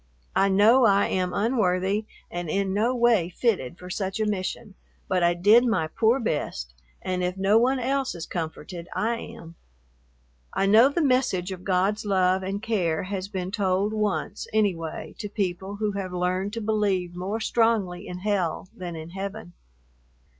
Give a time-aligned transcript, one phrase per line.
[0.35, 4.73] I know I am unworthy and in no way fitted for such a mission,
[5.07, 9.57] but I did my poor best, and if no one else is comforted, I am.
[10.55, 15.29] I know the message of God's love and care has been told once, anyway, to
[15.29, 19.53] people who have learned to believe more strongly in hell than in heaven.